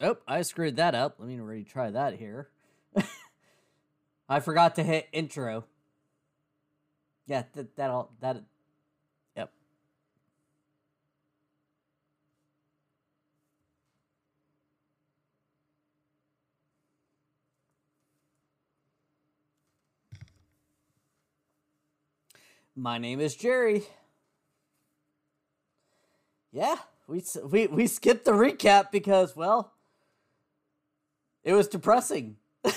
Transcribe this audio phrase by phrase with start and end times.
[0.00, 1.16] Oh, I screwed that up.
[1.18, 2.48] Let me retry that here.
[4.28, 5.64] I forgot to hit intro.
[7.26, 8.42] Yeah, that that'll that
[9.36, 9.52] yep.
[22.74, 23.84] My name is Jerry.
[26.52, 29.71] Yeah, we we we skipped the recap because well,
[31.44, 32.36] it was depressing.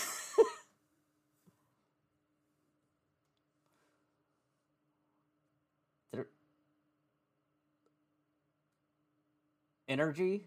[9.87, 10.45] Energy.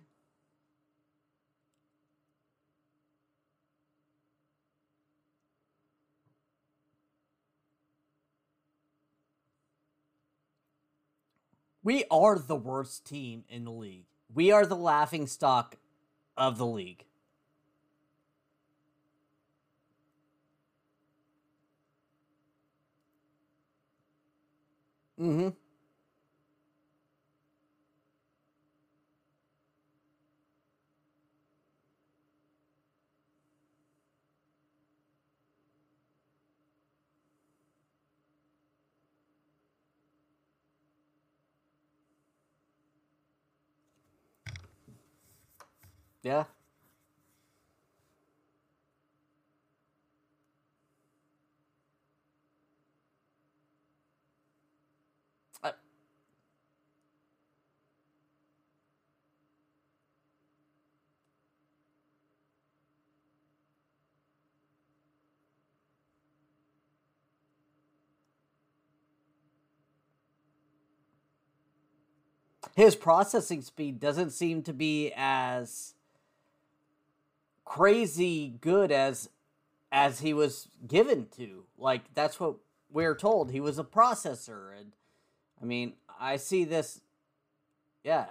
[11.88, 14.04] We are the worst team in the league.
[14.34, 15.76] We are the laughing stock
[16.36, 17.07] of the league.
[25.20, 25.48] Mm-hmm.
[46.22, 46.44] Yeah.
[55.62, 55.72] Uh,
[72.76, 75.94] his processing speed doesn't seem to be as
[77.64, 79.28] crazy good as
[79.90, 81.64] as he was given to.
[81.78, 82.56] Like that's what
[82.90, 83.50] we're told.
[83.50, 84.92] He was a processor and
[85.60, 87.00] I mean, I see this
[88.04, 88.26] yeah.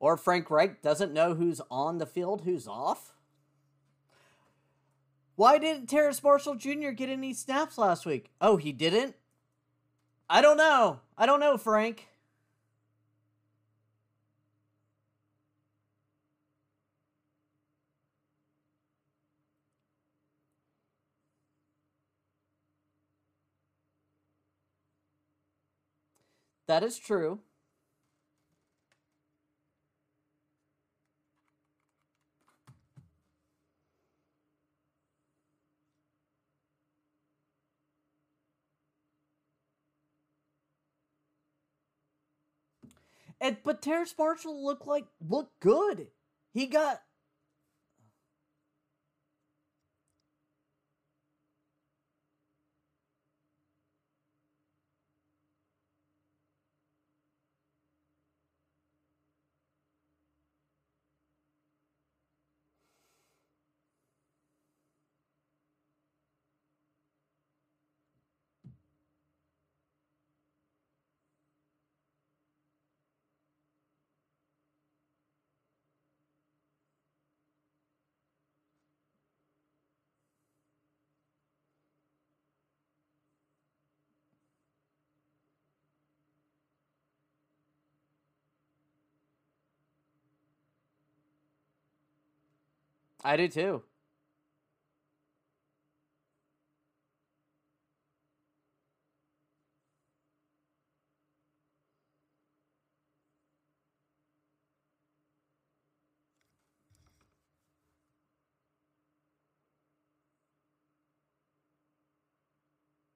[0.00, 3.12] Or Frank Reich doesn't know who's on the field, who's off.
[5.34, 6.90] Why didn't Terrace Marshall Jr.
[6.90, 8.30] get any snaps last week?
[8.40, 9.14] Oh, he didn't?
[10.28, 11.00] I don't know.
[11.16, 12.08] I don't know, Frank.
[26.66, 27.40] That is true.
[43.48, 46.08] And but Terrace Marshall looked like looked good.
[46.52, 47.00] He got
[93.24, 93.82] I do too.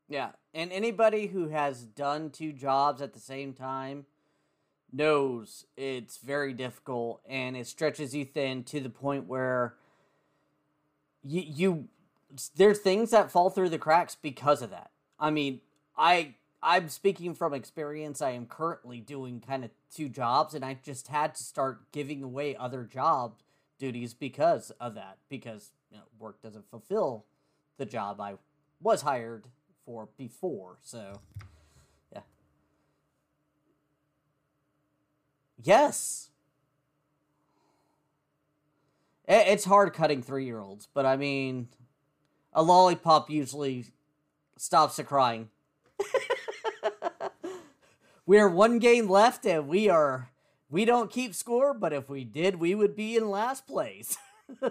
[0.09, 4.05] Yeah, and anybody who has done two jobs at the same time
[4.93, 9.75] knows it's very difficult and it stretches you thin to the point where
[11.25, 11.89] you you
[12.57, 14.91] there's things that fall through the cracks because of that.
[15.19, 15.61] I mean,
[15.97, 18.23] I I'm speaking from experience.
[18.23, 22.23] I am currently doing kind of two jobs and I just had to start giving
[22.23, 23.35] away other job
[23.79, 27.25] duties because of that because you know, work doesn't fulfill
[27.79, 28.35] the job I
[28.81, 29.49] was hired
[29.85, 30.79] for before.
[30.83, 31.21] So,
[32.13, 32.21] yeah.
[35.63, 36.31] Yes.
[39.29, 41.69] It's hard cutting three year olds, but I mean,
[42.53, 43.87] a lollipop usually
[44.57, 45.49] stops the crying.
[48.27, 50.31] We're one game left, and we are
[50.71, 54.17] we don't keep score, but if we did, we would be in last place.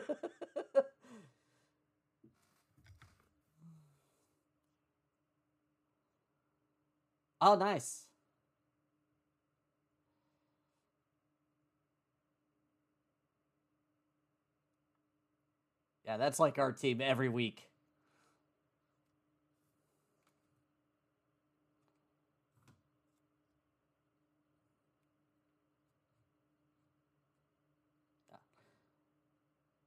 [7.42, 8.08] oh, nice.
[16.12, 17.70] Yeah, that's like our team every week.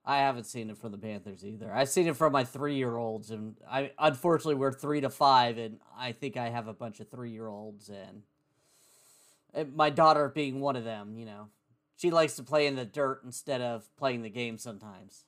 [0.06, 1.72] I haven't seen it from the Panthers either.
[1.72, 5.58] I've seen it from my three year olds, and I unfortunately we're three to five,
[5.58, 8.22] and I think I have a bunch of three year olds, and,
[9.52, 11.16] and my daughter being one of them.
[11.16, 11.48] You know,
[11.96, 15.24] she likes to play in the dirt instead of playing the game sometimes.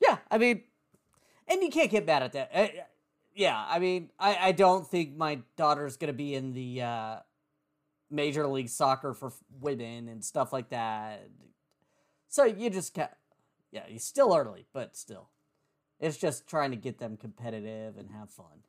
[0.00, 0.62] Yeah, I mean,
[1.48, 2.50] and you can't get mad at that.
[2.54, 2.68] Uh,
[3.34, 7.16] yeah, I mean, I, I don't think my daughter's gonna be in the uh,
[8.10, 11.28] Major League Soccer for women and stuff like that.
[12.28, 13.10] So you just can't.
[13.72, 15.28] Yeah, he's still early, but still,
[16.00, 18.64] it's just trying to get them competitive and have fun.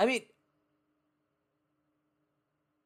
[0.00, 0.22] I mean,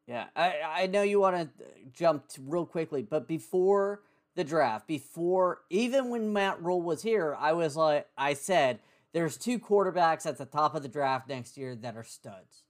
[0.08, 4.02] yeah, I I know you want to jump to real quickly, but before
[4.34, 8.80] the draft, before even when Matt Rhule was here, I was like, I said,
[9.12, 12.64] there's two quarterbacks at the top of the draft next year that are studs.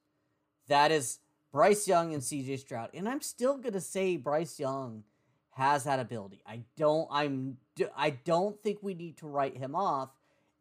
[0.69, 1.21] That is
[1.51, 5.05] Bryce Young and CJ Stroud, and I'm still gonna say Bryce Young
[5.53, 6.43] has that ability.
[6.47, 7.09] I don't.
[7.11, 7.57] I'm.
[7.97, 10.11] I don't think we need to write him off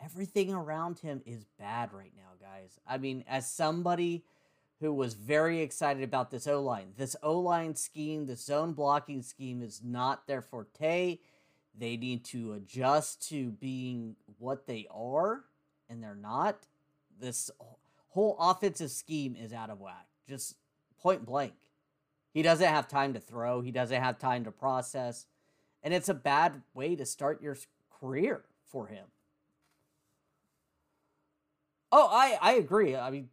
[0.04, 2.80] everything around him is bad right now, guys.
[2.88, 4.24] I mean, as somebody
[4.80, 9.22] who was very excited about this O line, this O line scheme, the zone blocking
[9.22, 11.20] scheme is not their forte.
[11.78, 15.46] They need to adjust to being what they are,
[15.90, 16.68] and they're not.
[17.20, 17.50] This
[18.10, 20.56] whole offensive scheme is out of whack, just
[21.02, 21.54] point blank.
[22.34, 25.28] He doesn't have time to throw, he doesn't have time to process,
[25.82, 27.56] and it's a bad way to start your
[27.90, 29.06] career for him.
[31.96, 32.96] Oh, I I agree.
[32.96, 33.30] I mean,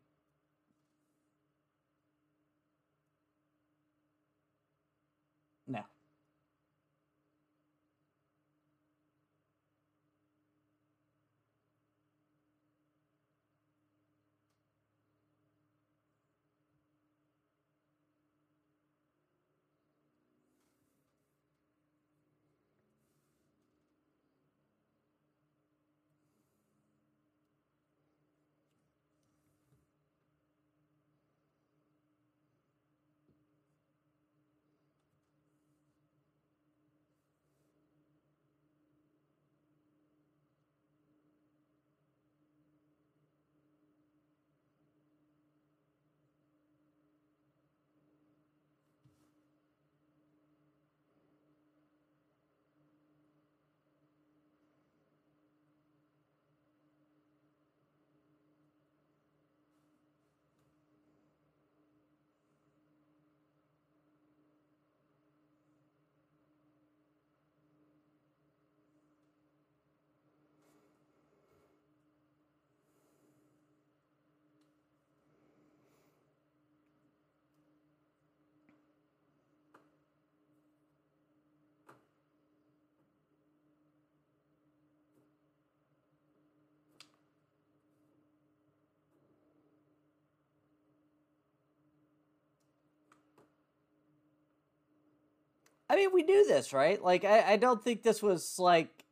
[95.90, 97.02] I mean, we knew this, right?
[97.04, 99.04] Like, I, I don't think this was like.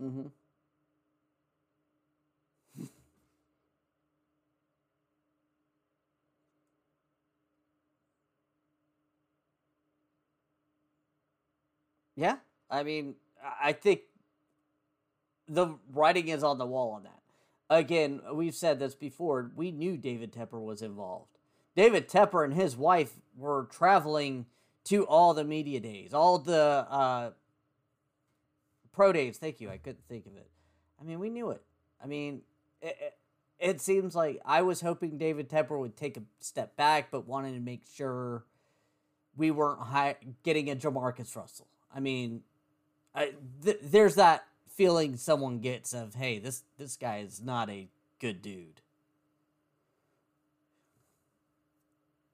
[0.00, 0.28] Mm-hmm.
[12.16, 12.36] Yeah,
[12.70, 13.16] I mean,
[13.62, 14.02] I think
[15.48, 17.20] the writing is on the wall on that.
[17.70, 19.50] Again, we've said this before.
[19.54, 21.38] We knew David Tepper was involved.
[21.74, 24.46] David Tepper and his wife were traveling
[24.84, 27.30] to all the media days, all the uh,
[28.92, 29.38] pro days.
[29.38, 29.70] Thank you.
[29.70, 30.48] I couldn't think of it.
[31.00, 31.62] I mean, we knew it.
[32.02, 32.42] I mean,
[32.80, 33.18] it, it,
[33.58, 37.54] it seems like I was hoping David Tepper would take a step back, but wanted
[37.54, 38.44] to make sure
[39.36, 41.66] we weren't high, getting a Jamarcus Russell.
[41.92, 42.42] I mean,
[43.14, 43.32] I,
[43.64, 47.88] th- there's that feeling someone gets of, hey, this this guy is not a
[48.20, 48.80] good dude.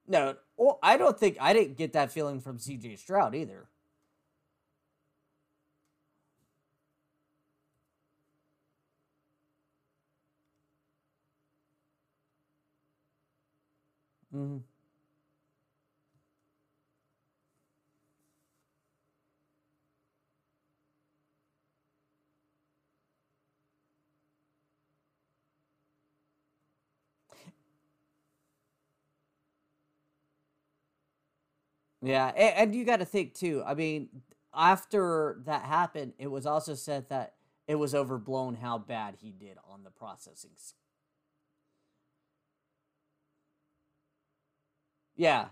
[0.07, 2.97] No, well, I don't think I didn't get that feeling from C.J.
[2.97, 3.69] Stroud either.
[14.35, 14.59] Mm-hmm.
[32.03, 33.63] Yeah, and, and you got to think too.
[33.67, 34.09] I mean,
[34.55, 37.35] after that happened, it was also said that
[37.69, 40.51] it was overblown how bad he did on the processing.
[45.17, 45.49] Yeah.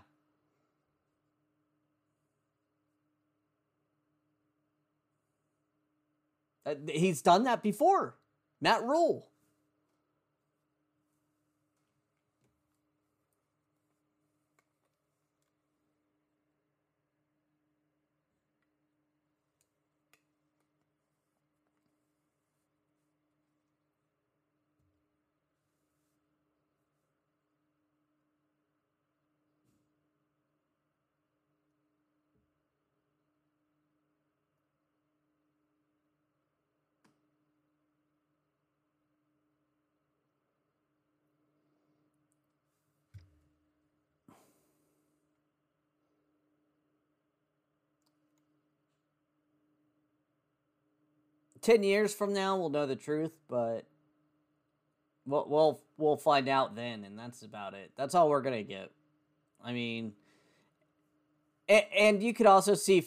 [6.65, 8.15] Uh, he's done that before.
[8.61, 9.27] Matt Rhule.
[51.69, 53.85] 10 years from now we'll know the truth, but
[55.27, 57.91] we'll we'll, we'll find out then and that's about it.
[57.95, 58.89] That's all we're going to get.
[59.63, 60.13] I mean
[61.67, 63.05] and, and you could also see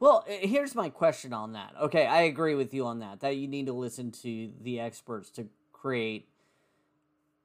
[0.00, 1.74] Well, eh, here's my question on that.
[1.82, 3.20] Okay, I agree with you on that.
[3.20, 6.28] That you need to listen to the experts to create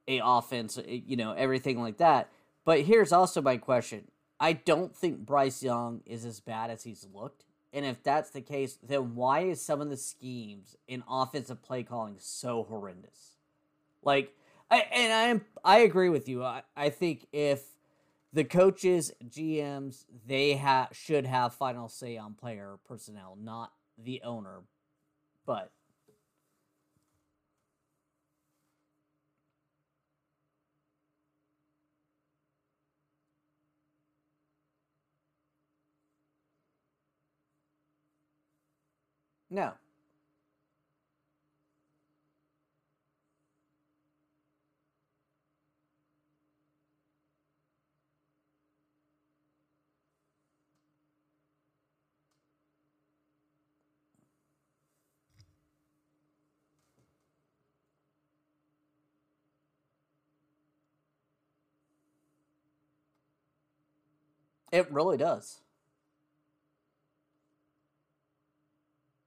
[0.08, 2.28] a offense, eh, you know, everything like that.
[2.64, 4.08] But here's also my question.
[4.38, 7.44] I don't think Bryce Young is as bad as he's looked.
[7.72, 11.82] And if that's the case, then why is some of the schemes in offensive play
[11.84, 13.36] calling so horrendous?
[14.02, 14.34] Like,
[14.70, 16.42] I, and I I agree with you.
[16.42, 17.62] I, I think if
[18.32, 24.62] the coaches, GMs, they have should have final say on player personnel, not the owner.
[25.46, 25.72] But
[39.50, 39.72] no.
[64.72, 65.60] It really does.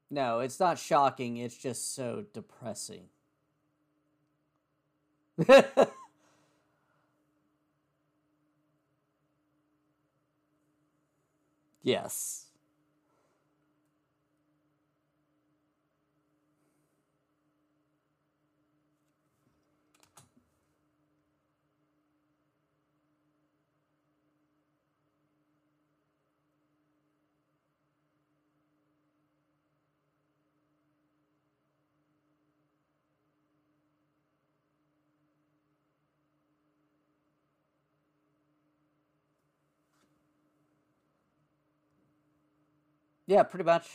[0.10, 1.38] No, it's not shocking.
[1.38, 3.10] It's just so depressing.
[11.84, 12.48] yes.
[43.34, 43.88] Yeah, pretty much.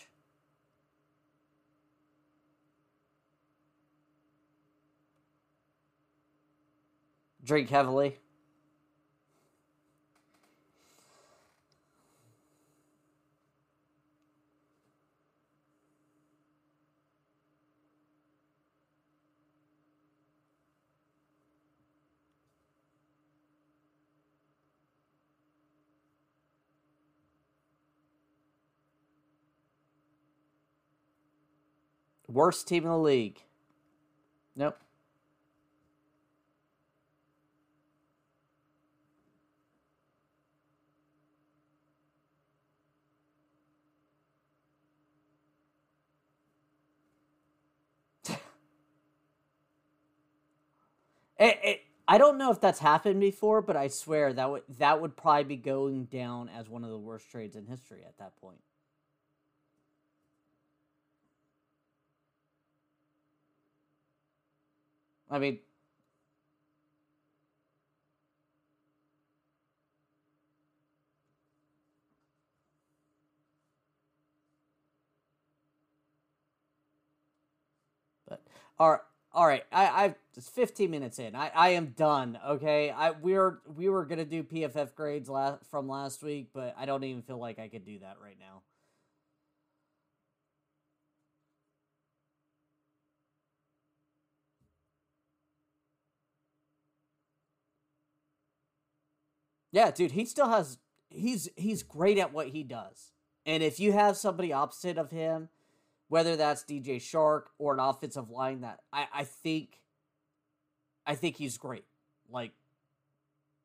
[7.45, 8.18] Drink heavily.
[32.38, 33.42] Worst team in the league.
[34.57, 34.78] Nope.
[51.38, 55.00] It, it, I don't know if that's happened before, but I swear that would that
[55.02, 58.37] would probably be going down as one of the worst trades in history at that
[58.40, 58.61] point.
[65.30, 65.58] I mean,
[78.26, 78.42] but
[78.78, 79.00] all right,
[79.32, 79.64] all right.
[79.73, 81.35] I I it's 15 minutes in.
[81.35, 82.38] I I am done.
[82.47, 82.90] Okay.
[82.90, 86.87] I we were we were gonna do PFF grades last from last week, but I
[86.87, 88.62] don't even feel like I could do that right now.
[99.70, 100.78] Yeah, dude, he still has
[101.10, 103.12] he's he's great at what he does.
[103.46, 105.48] And if you have somebody opposite of him,
[106.08, 109.81] whether that's DJ Chark or an offensive line that I, I think
[111.07, 111.85] I think he's great.
[112.31, 112.52] Like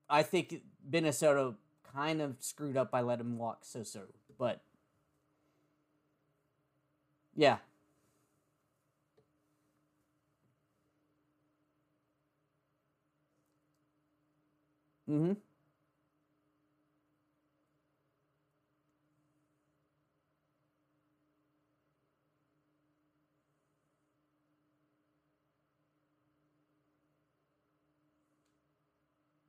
[0.09, 1.55] I think Minnesota
[1.93, 4.01] kind of screwed up by letting him walk so so.
[4.37, 4.61] But
[7.35, 7.57] yeah.
[15.09, 15.33] Mm-hmm.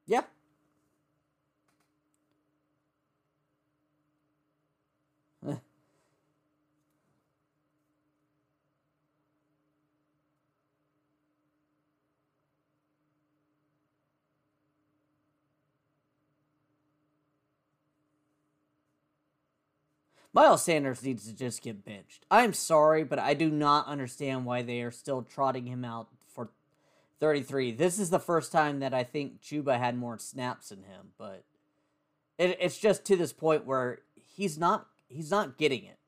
[0.06, 0.24] Yeah.
[5.46, 5.56] Eh.
[20.34, 22.26] Miles Sanders needs to just get benched.
[22.28, 26.50] I'm sorry, but I do not understand why they are still trotting him out for
[27.20, 27.70] 33.
[27.70, 31.44] This is the first time that I think Chuba had more snaps than him, but
[32.36, 35.98] it, it's just to this point where he's not he's not getting it.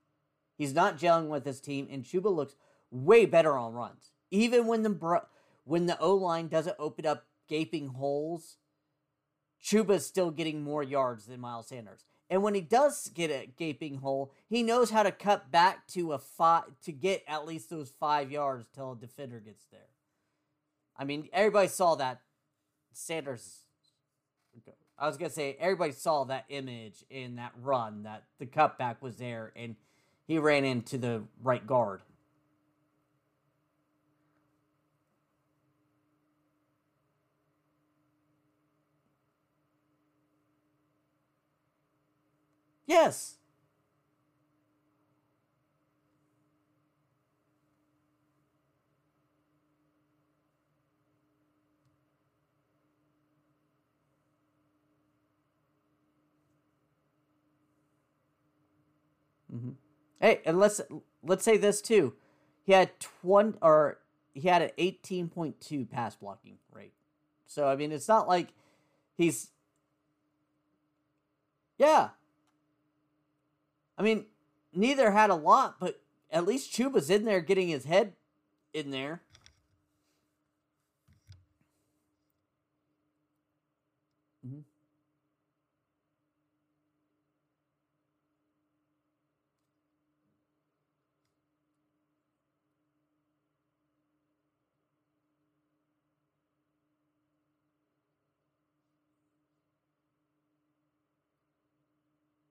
[0.59, 2.57] He's not gelling with his team, and Chuba looks
[2.91, 4.11] way better on runs.
[4.33, 5.27] Even when the bro-
[5.63, 8.57] when the O line doesn't open up gaping holes,
[9.63, 12.07] Chuba's still getting more yards than Miles Sanders.
[12.29, 16.13] And when he does get a gaping hole, he knows how to cut back to
[16.13, 19.89] a five to get at least those five yards till a defender gets there.
[20.97, 22.21] I mean, everybody saw that
[22.93, 23.61] Sanders.
[24.99, 29.17] I was gonna say everybody saw that image in that run that the cutback was
[29.19, 29.77] there and
[30.27, 32.01] he ran into the right guard.
[42.87, 43.37] Yes.
[59.55, 59.71] Mm-hmm.
[60.21, 60.81] Hey, and let's
[61.23, 62.15] let's say this too.
[62.65, 63.99] He had twenty or
[64.35, 66.93] he had an eighteen point two pass blocking rate.
[67.47, 68.49] So I mean, it's not like
[69.17, 69.51] he's
[71.79, 72.11] yeah.
[73.99, 74.27] I mean,
[74.73, 78.15] neither had a lot, but at least Chuba's in there getting his head
[78.75, 79.23] in there.
[84.47, 84.61] Mm-hmm.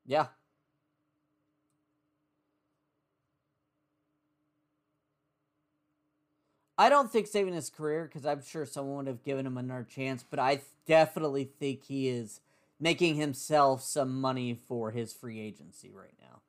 [0.06, 0.28] Yeah.
[6.78, 9.84] I don't think saving his career because I'm sure someone would have given him another
[9.90, 12.42] chance, but I definitely think he is
[12.80, 16.42] making himself some money for his free agency right now.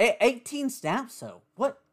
[0.00, 1.42] A- 18 snaps, though.
[1.56, 1.83] What?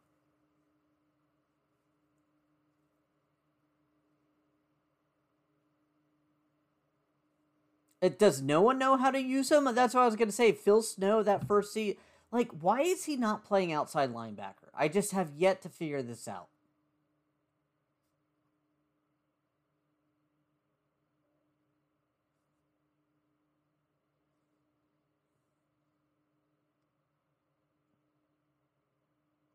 [8.02, 9.64] It does no one know how to use him?
[9.74, 10.50] That's what I was gonna say.
[10.52, 12.00] Phil Snow, that first seat,
[12.32, 14.70] like, why is he not playing outside linebacker?
[14.74, 16.48] I just have yet to figure this out.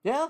[0.03, 0.29] Yeah.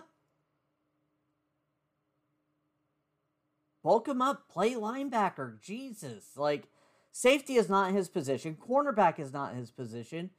[3.84, 5.62] Bulk him up, play linebacker.
[5.62, 6.36] Jesus.
[6.36, 6.68] Like,
[7.12, 8.56] safety is not his position.
[8.56, 10.30] Cornerback is not his position.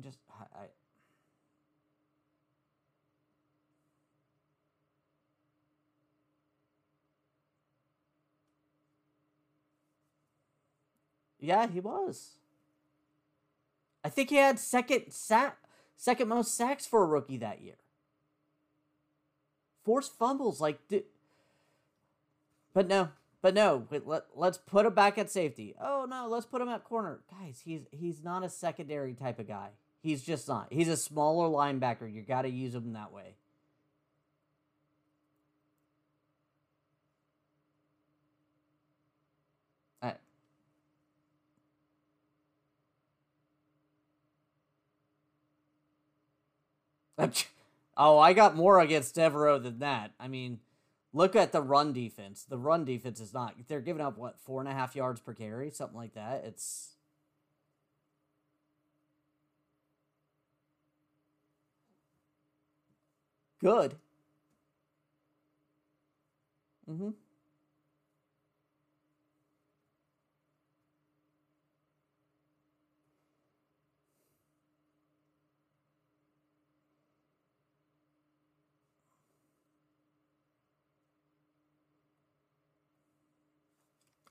[0.00, 0.18] Just,
[0.54, 0.66] I,
[11.42, 12.36] Yeah, he was.
[14.04, 15.58] I think he had second sack,
[15.96, 17.74] second most sacks for a rookie that year.
[19.84, 20.78] Forced fumbles, like,
[22.72, 23.08] but no,
[23.42, 23.86] but no.
[23.90, 25.74] Let let's put him back at safety.
[25.80, 27.60] Oh no, let's put him at corner, guys.
[27.64, 29.70] He's he's not a secondary type of guy.
[30.00, 30.68] He's just not.
[30.70, 32.12] He's a smaller linebacker.
[32.12, 33.34] You got to use him that way.
[47.96, 50.12] oh, I got more against Devereaux than that.
[50.18, 50.60] I mean,
[51.12, 52.44] look at the run defense.
[52.44, 53.54] The run defense is not.
[53.68, 56.44] They're giving up what four and a half yards per carry, something like that.
[56.44, 56.94] It's
[63.60, 63.94] good.
[66.90, 67.10] Mm-hmm.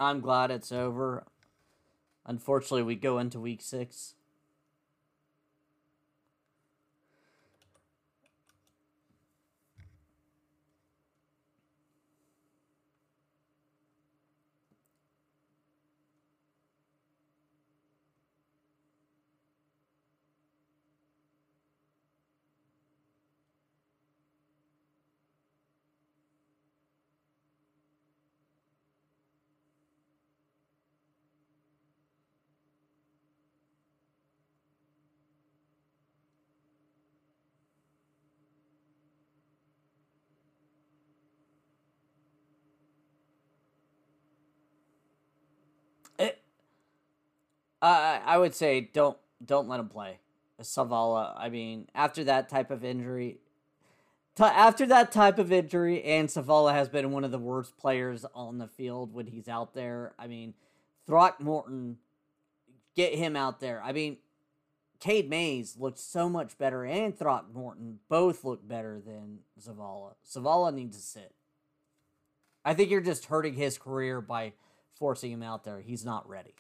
[0.02, 1.26] I'm glad it's over.
[2.26, 4.16] Unfortunately, we go into week six.
[47.82, 50.20] I would say don't don't let him play.
[50.62, 51.34] Zavala.
[51.38, 53.40] I mean, after that type of injury,
[54.36, 58.26] t- after that type of injury, and Zavala has been one of the worst players
[58.36, 60.14] on the field when he's out there.
[60.20, 60.54] I mean,
[61.08, 61.98] Throckmorton,
[62.96, 63.82] get him out there.
[63.84, 64.18] I mean,
[65.00, 70.14] Cade Mays looked so much better, and Throckmorton both look better than Zavala.
[70.30, 71.34] Zavala needs to sit.
[72.64, 74.54] I think you're just hurting his career by
[74.94, 75.82] forcing him out there.
[75.82, 76.54] He's not ready.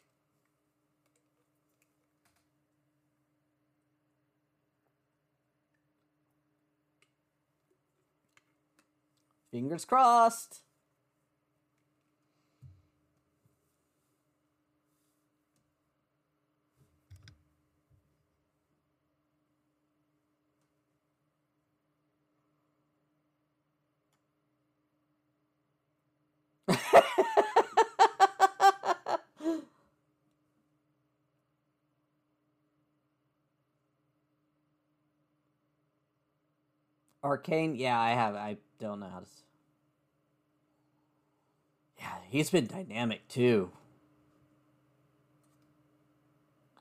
[9.51, 10.61] Fingers crossed.
[37.23, 38.35] Arcane, yeah, I have.
[38.35, 39.43] I to.
[41.97, 43.71] Yeah, he's been dynamic too.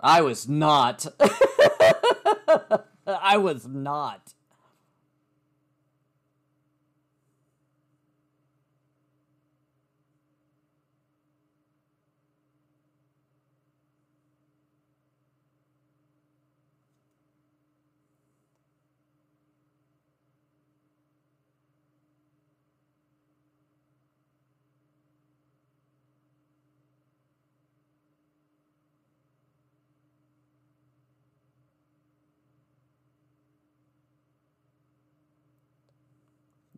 [0.00, 1.06] I was not.
[3.06, 4.32] I was not.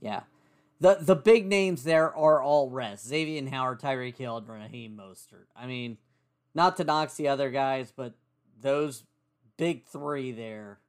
[0.02, 0.22] Yeah.
[0.80, 3.06] The the big names there are all rest.
[3.06, 5.46] Xavier Howard, Tyreek Hill, and Raheem Mostert.
[5.54, 5.96] I mean,
[6.54, 8.14] not to knock the other guys, but
[8.60, 9.04] those
[9.56, 10.80] big three there.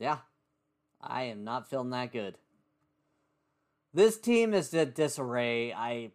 [0.00, 0.18] Yeah.
[1.00, 2.36] I am not feeling that good.
[3.92, 5.72] This team is a disarray.
[5.72, 6.10] I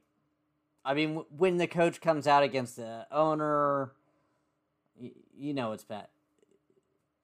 [0.84, 3.92] I mean when the coach comes out against the owner,
[5.38, 6.08] you, know it's bad.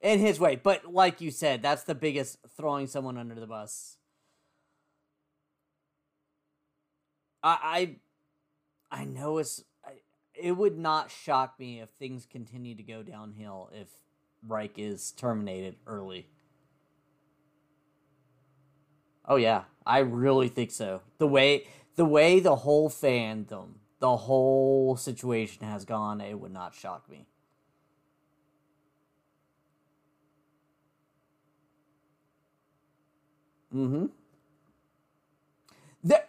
[0.00, 3.96] In his way, but like you said, that's the biggest throwing someone under the bus.
[7.42, 7.96] I
[8.90, 9.64] I, I know it's
[10.34, 13.88] it would not shock me if things continue to go downhill if
[14.46, 16.26] Reich is terminated early.
[19.32, 21.00] Oh yeah, I really think so.
[21.16, 21.66] The way
[21.96, 27.24] the way the whole fandom, the whole situation has gone, it would not shock me.
[33.74, 34.06] Mm-hmm.
[36.04, 36.24] The,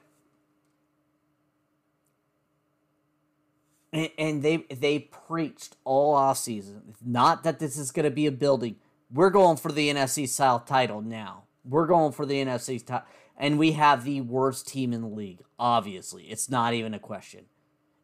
[3.91, 6.95] and, and they they preached all off season.
[7.05, 8.77] Not that this is going to be a building.
[9.11, 11.43] We're going for the NFC South title now.
[11.65, 15.41] We're going for the NFC top, and we have the worst team in the league.
[15.57, 17.45] Obviously, it's not even a question.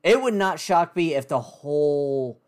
[0.04, 2.42] It would not shock me if the whole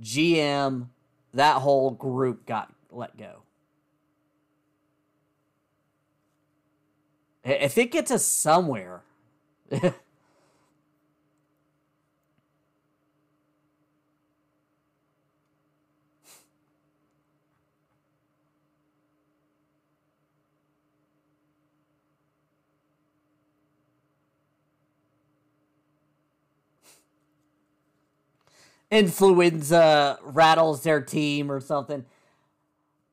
[0.00, 0.88] GM,
[1.32, 3.42] that whole group got let go.
[7.44, 9.02] If it gets us somewhere.
[28.90, 32.04] influenza rattles their team or something.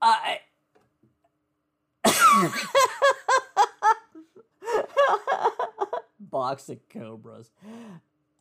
[0.01, 0.39] I.
[6.19, 7.51] Box of cobras.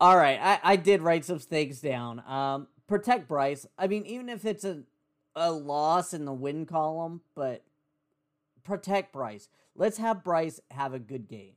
[0.00, 2.22] All right, I, I did write some things down.
[2.26, 3.66] Um, protect Bryce.
[3.78, 4.82] I mean, even if it's a
[5.34, 7.62] a loss in the win column, but
[8.64, 9.48] protect Bryce.
[9.74, 11.54] Let's have Bryce have a good game.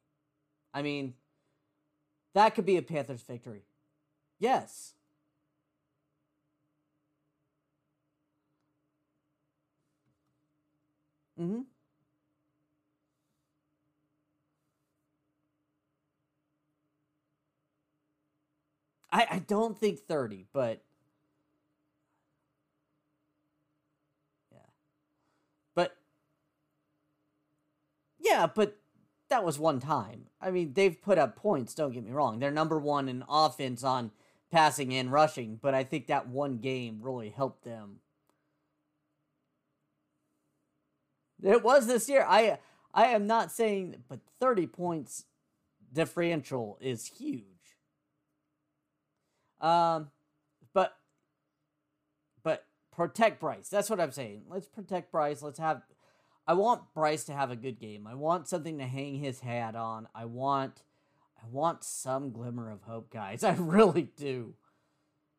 [0.74, 1.14] I mean,
[2.34, 3.64] that could be a Panthers victory.
[4.40, 4.95] Yes.
[11.40, 11.62] Mm-hmm.
[19.12, 20.82] I, I don't think 30, but
[24.52, 24.60] yeah.
[25.76, 25.96] But
[28.20, 28.78] yeah, but
[29.30, 30.26] that was one time.
[30.42, 32.40] I mean, they've put up points, don't get me wrong.
[32.40, 34.12] They're number 1 in offense on
[34.52, 38.00] passing and rushing, but I think that one game really helped them
[41.46, 42.26] It was this year.
[42.28, 42.58] I
[42.94, 45.26] I am not saying, but 30 points
[45.94, 47.44] differential is huge.
[49.62, 50.10] Um,
[50.74, 50.98] but
[52.44, 53.70] but protect Bryce.
[53.70, 54.44] That's what I'm saying.
[54.50, 55.42] Let's protect Bryce.
[55.42, 55.84] Let's have.
[56.48, 58.08] I want Bryce to have a good game.
[58.08, 60.08] I want something to hang his hat on.
[60.16, 60.84] I want.
[61.38, 63.44] I want some glimmer of hope, guys.
[63.44, 64.56] I really do.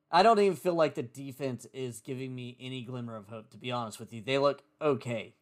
[0.08, 3.58] I don't even feel like the defense is giving me any glimmer of hope, to
[3.58, 4.22] be honest with you.
[4.22, 5.34] They look okay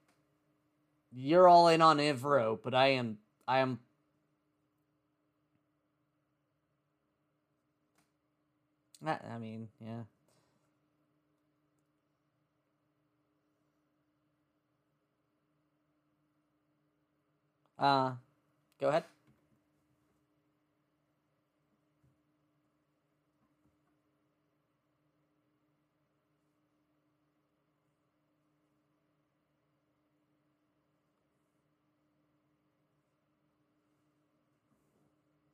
[1.15, 3.79] you're all in on Evero, but I am I am
[9.07, 10.05] I mean, yeah.
[17.79, 18.13] Uh,
[18.81, 19.05] go ahead.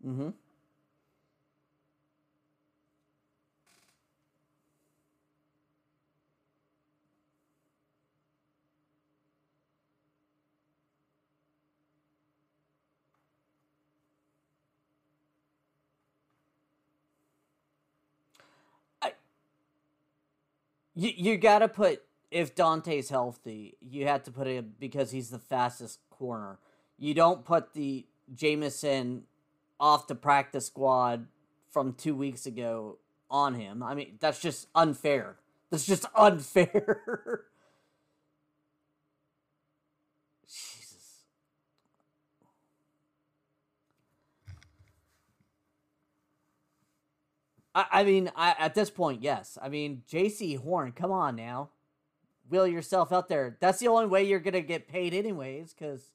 [0.07, 0.31] Mm-hmm.
[19.03, 19.13] I,
[20.95, 25.39] you you gotta put if Dante's healthy, you have to put him because he's the
[25.39, 26.59] fastest corner.
[26.99, 29.25] You don't put the Jameson
[29.81, 31.27] off the practice squad
[31.73, 32.99] from two weeks ago
[33.31, 33.83] on him.
[33.83, 35.37] I mean, that's just unfair.
[35.71, 37.43] That's just unfair.
[40.49, 41.25] Jesus.
[47.75, 49.59] I, I mean, I, at this point, yes.
[49.63, 51.71] I mean, Jaycee Horn, come on now.
[52.51, 53.57] Wheel yourself out there.
[53.61, 56.13] That's the only way you're going to get paid, anyways, because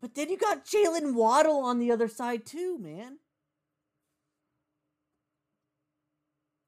[0.00, 3.18] But then you got Jaylen Waddle on the other side too, man.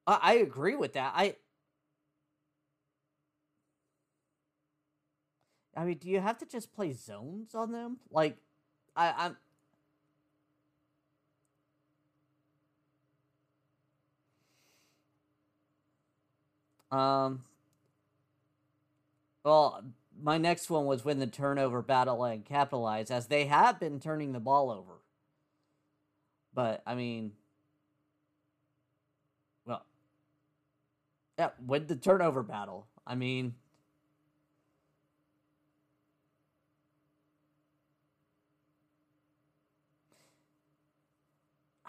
[0.07, 1.13] I, I agree with that.
[1.17, 1.37] I
[5.77, 7.99] I mean, do you have to just play zones on them?
[8.11, 8.37] Like,
[8.95, 9.35] I,
[16.93, 16.99] I'm.
[16.99, 17.45] Um.
[19.45, 19.83] Well,
[20.23, 24.33] my next one was win the turnover battle and capitalize, as they have been turning
[24.33, 25.01] the ball over.
[26.55, 27.33] But I mean,
[29.67, 29.85] well,
[31.39, 32.87] yeah, win the turnover battle.
[33.07, 33.55] I mean,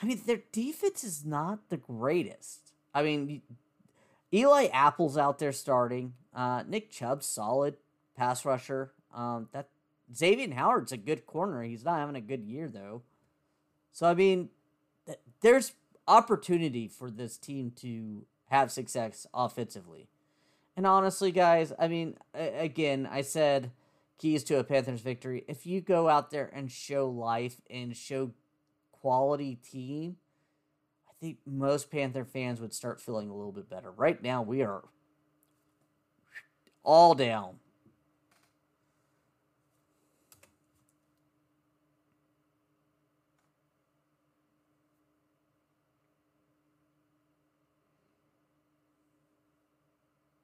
[0.02, 2.74] I mean, their defense is not the greatest.
[2.96, 3.41] I mean,
[4.34, 6.13] Eli Apple's out there starting.
[6.36, 7.76] Uh, Nick Chubb's solid
[8.15, 8.91] pass rusher.
[9.13, 9.69] Um, that
[10.13, 11.63] Xavier Howard's a good corner.
[11.63, 13.04] He's not having a good year though.
[13.91, 14.49] So I mean,
[15.06, 15.73] th- there's
[16.08, 20.08] opportunity for this team to have success offensively.
[20.76, 23.71] And honestly, guys, I mean, a- again, I said
[24.17, 25.43] keys to a Panthers victory.
[25.47, 28.32] If you go out there and show life and show
[28.91, 30.17] quality team,
[31.10, 33.91] I think most Panther fans would start feeling a little bit better.
[33.91, 34.84] Right now, we are
[36.84, 37.56] all down.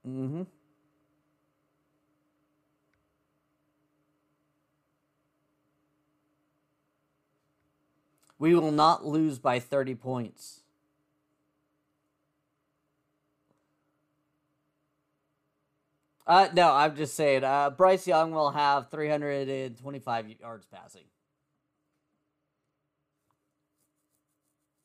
[0.10, 0.44] Mm-hmm.
[8.40, 10.62] We will not lose by 30 points.
[16.26, 17.44] Uh, no, I'm just saying.
[17.44, 21.06] Uh, Bryce Young will have 325 yards passing.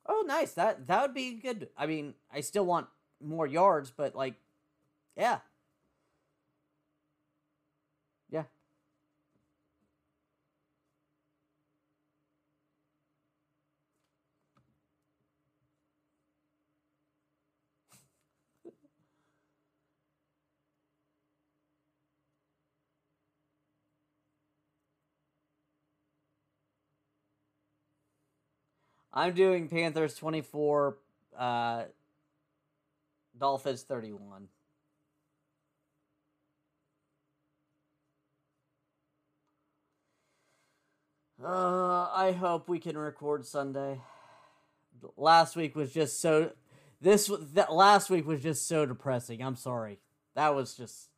[0.06, 0.52] Oh, nice.
[0.52, 1.68] That that would be good.
[1.76, 2.88] I mean, I still want
[3.22, 4.34] more yards, but like,
[5.16, 5.38] yeah,
[8.31, 8.44] yeah.
[29.12, 30.96] I'm doing Panthers 24,
[31.38, 31.85] uh,
[33.38, 34.48] Dolphins 31.
[41.44, 44.00] Uh, I hope we can record Sunday.
[45.18, 46.52] Last week was just so.
[47.02, 49.42] This that last week was just so depressing.
[49.42, 49.98] I'm sorry.
[50.35, 51.11] That was just.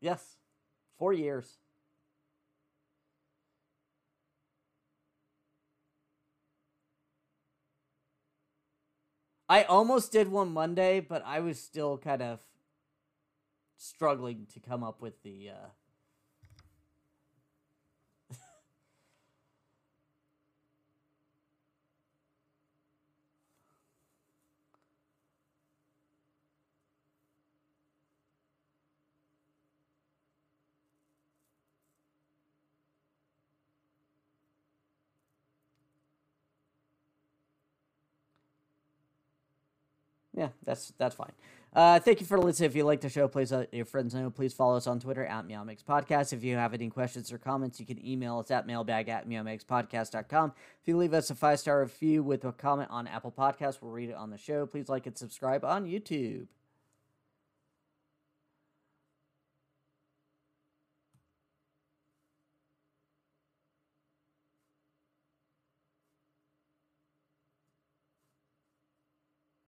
[0.00, 0.36] Yes,
[0.98, 1.56] four years.
[9.48, 12.38] I almost did one Monday, but I was still kind of
[13.76, 15.68] struggling to come up with the uh,
[40.44, 41.32] Yeah, that's that's fine.
[41.72, 42.68] Uh, thank you for listening.
[42.68, 44.30] If you like the show, please let your friends know.
[44.30, 46.32] Please follow us on Twitter at Meow Podcast.
[46.32, 50.52] If you have any questions or comments, you can email us at mailbag at meowmixpodcast.com.
[50.82, 53.90] If you leave us a five star review with a comment on Apple Podcasts, we'll
[53.90, 54.66] read it on the show.
[54.66, 56.46] Please like and subscribe on YouTube.